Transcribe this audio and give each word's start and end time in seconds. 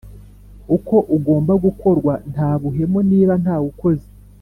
uko 0.75 0.95
ugomba 1.15 1.53
gukorwa 1.65 2.13
nta 2.31 2.51
buhemu 2.61 2.99
Niba 3.09 3.33
ntawukoze 3.41 4.07